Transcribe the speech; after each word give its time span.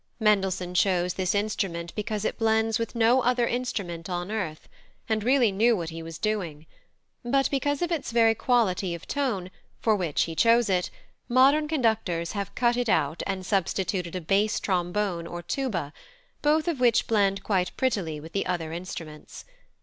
Mendelssohn 0.19 0.73
chose 0.73 1.13
this 1.13 1.35
instrument 1.35 1.93
because 1.93 2.25
it 2.25 2.39
blends 2.39 2.79
with 2.79 2.95
no 2.95 3.21
other 3.21 3.45
instrument 3.45 4.09
on 4.09 4.31
earth, 4.31 4.67
and 5.07 5.23
really 5.23 5.51
knew 5.51 5.77
what 5.77 5.89
he 5.91 6.01
was 6.01 6.17
doing; 6.17 6.65
but, 7.23 7.51
because 7.51 7.83
of 7.83 7.91
its 7.91 8.09
very 8.11 8.33
quality 8.33 8.95
of 8.95 9.05
tone, 9.07 9.51
for 9.79 9.95
which 9.95 10.23
he 10.23 10.33
chose 10.33 10.71
it, 10.71 10.89
modern 11.29 11.67
conductors 11.67 12.31
have 12.31 12.55
cut 12.55 12.75
it 12.77 12.89
out 12.89 13.21
and 13.27 13.45
substituted 13.45 14.15
a 14.15 14.21
bass 14.21 14.59
trombone 14.59 15.27
or 15.27 15.43
tuba, 15.43 15.93
both 16.41 16.67
of 16.67 16.79
which 16.79 17.05
blend 17.05 17.43
quite 17.43 17.69
prettily 17.77 18.19
with 18.19 18.31
the 18.33 18.47
other 18.47 18.73
instruments. 18.73 19.45